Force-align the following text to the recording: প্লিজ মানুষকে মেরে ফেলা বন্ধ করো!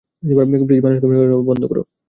প্লিজ 0.63 0.79
মানুষকে 0.83 1.05
মেরে 1.05 1.21
ফেলা 1.23 1.47
বন্ধ 1.49 1.63
করো! 1.65 1.81